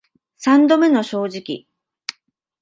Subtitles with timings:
[0.35, 1.67] 三度目の正直